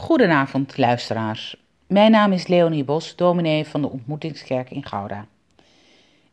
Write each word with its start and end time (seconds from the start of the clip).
Goedenavond, 0.00 0.76
luisteraars. 0.76 1.56
Mijn 1.86 2.10
naam 2.10 2.32
is 2.32 2.46
Leonie 2.46 2.84
Bos, 2.84 3.16
dominee 3.16 3.66
van 3.66 3.80
de 3.82 3.88
Ontmoetingskerk 3.88 4.70
in 4.70 4.84
Gouda. 4.84 5.26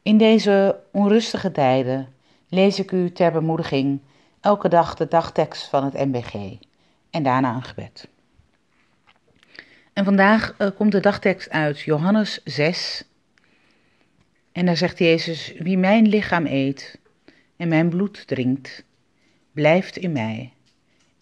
In 0.02 0.18
deze 0.18 0.80
onrustige 0.92 1.52
tijden 1.52 2.08
lees 2.50 2.80
ik 2.80 2.92
u 2.92 3.12
ter 3.12 3.32
bemoediging 3.32 4.00
elke 4.42 4.70
dag 4.70 4.96
de 4.96 5.08
dagtekst 5.08 5.70
van 5.70 5.84
het 5.84 5.94
MBG 5.94 6.58
en 7.10 7.24
daarna 7.24 7.56
een 7.56 7.64
gebed. 7.64 8.08
En 9.94 10.04
vandaag 10.04 10.56
uh, 10.58 10.68
komt 10.76 10.92
de 10.92 11.00
dagtekst 11.00 11.50
uit 11.50 11.80
Johannes 11.80 12.42
6. 12.44 13.04
En 14.52 14.66
daar 14.66 14.78
zegt 14.78 15.00
Jezus: 15.00 15.54
Wie 15.60 15.78
mijn 15.78 16.08
lichaam 16.08 16.46
eet 16.46 17.00
en 17.58 17.68
mijn 17.68 17.90
bloed 17.90 18.28
drinkt, 18.28 18.84
blijft 19.52 19.98
in 19.98 20.12
mij 20.12 20.54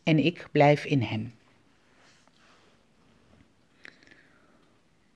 en 0.03 0.25
ik 0.25 0.47
blijf 0.51 0.85
in 0.85 1.01
hem. 1.01 1.33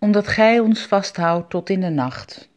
Omdat 0.10 0.28
gij 0.28 0.60
ons 0.60 0.86
vasthoudt 0.86 1.50
tot 1.50 1.70
in 1.70 1.80
de 1.80 1.90
nacht, 1.90 2.50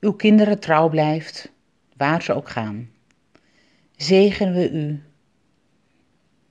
uw 0.00 0.12
kinderen 0.12 0.60
trouw 0.60 0.88
blijft, 0.88 1.52
waar 1.96 2.22
ze 2.22 2.32
ook 2.32 2.48
gaan, 2.48 2.90
zegenen 3.96 4.54
we 4.54 4.70
u 4.70 5.02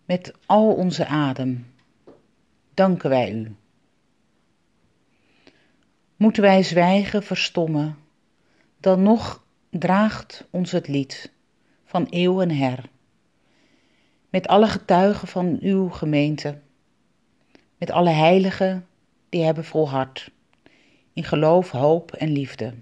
met 0.05 0.33
al 0.45 0.73
onze 0.73 1.05
adem. 1.05 1.73
Danken 2.73 3.09
wij 3.09 3.33
u. 3.33 3.55
Moeten 6.15 6.43
wij 6.43 6.63
zwijgen, 6.63 7.23
verstommen, 7.23 7.97
dan 8.79 9.03
nog 9.03 9.43
draagt 9.69 10.47
ons 10.49 10.71
het 10.71 10.87
lied 10.87 11.31
van 11.85 12.07
eeuw 12.09 12.41
en 12.41 12.51
her 12.51 12.89
met 14.29 14.47
alle 14.47 14.67
getuigen 14.67 15.27
van 15.27 15.57
uw 15.61 15.89
gemeente, 15.89 16.59
met 17.77 17.91
alle 17.91 18.09
heiligen 18.09 18.87
die 19.33 19.43
hebben 19.43 19.65
volhard, 19.65 20.31
in 21.13 21.23
geloof, 21.23 21.71
hoop 21.71 22.11
en 22.11 22.29
liefde, 22.29 22.73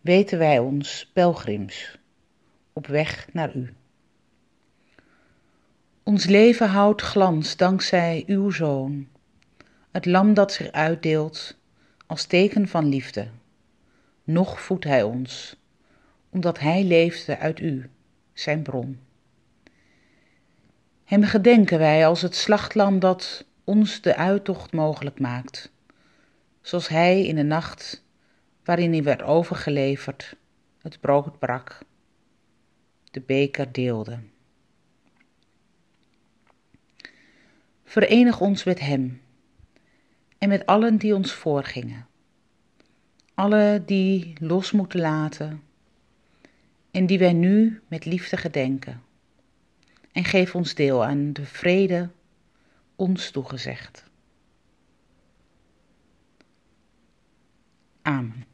weten 0.00 0.38
wij 0.38 0.58
ons 0.58 1.10
pelgrims 1.12 1.98
op 2.72 2.86
weg 2.86 3.28
naar 3.32 3.56
u. 3.56 3.74
Ons 6.02 6.24
leven 6.24 6.68
houdt 6.68 7.02
glans 7.02 7.56
dankzij 7.56 8.24
uw 8.26 8.50
Zoon, 8.50 9.08
het 9.90 10.06
lam 10.06 10.34
dat 10.34 10.52
zich 10.52 10.70
uitdeelt 10.70 11.56
als 12.06 12.24
teken 12.24 12.68
van 12.68 12.88
liefde. 12.88 13.28
Nog 14.24 14.60
voedt 14.60 14.84
hij 14.84 15.02
ons, 15.02 15.56
omdat 16.30 16.58
hij 16.58 16.84
leefde 16.84 17.38
uit 17.38 17.60
u, 17.60 17.90
zijn 18.32 18.62
bron. 18.62 19.00
Hem 21.04 21.22
gedenken 21.22 21.78
wij 21.78 22.06
als 22.06 22.22
het 22.22 22.34
slachtlam 22.34 22.98
dat 22.98 23.46
ons 23.68 24.00
de 24.00 24.16
uittocht 24.16 24.72
mogelijk 24.72 25.20
maakt, 25.20 25.72
zoals 26.60 26.88
hij 26.88 27.26
in 27.26 27.36
de 27.36 27.42
nacht 27.42 28.04
waarin 28.64 28.92
hij 28.92 29.02
werd 29.02 29.22
overgeleverd, 29.22 30.36
het 30.82 31.00
brood 31.00 31.38
brak, 31.38 31.78
de 33.10 33.20
beker 33.20 33.72
deelde. 33.72 34.18
Verenig 37.84 38.40
ons 38.40 38.64
met 38.64 38.80
hem 38.80 39.20
en 40.38 40.48
met 40.48 40.66
allen 40.66 40.96
die 40.96 41.14
ons 41.14 41.32
voorgingen, 41.32 42.06
alle 43.34 43.82
die 43.86 44.32
los 44.40 44.72
moeten 44.72 45.00
laten 45.00 45.62
en 46.90 47.06
die 47.06 47.18
wij 47.18 47.32
nu 47.32 47.80
met 47.88 48.04
liefde 48.04 48.36
gedenken 48.36 49.02
en 50.12 50.24
geef 50.24 50.54
ons 50.54 50.74
deel 50.74 51.04
aan 51.04 51.32
de 51.32 51.44
vrede 51.44 52.08
ons 52.98 53.30
toegezegd. 53.30 54.04
Amen. 58.02 58.44